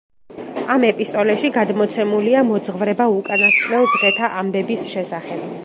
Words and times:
ამ 0.75 0.85
ეპისტოლეში 0.87 1.51
გადმოცემულია 1.57 2.41
მოძღვრება 2.47 3.07
უკანასკნელ 3.19 3.87
დღეთა 3.97 4.31
ამბების 4.43 4.93
შესახებ. 4.95 5.49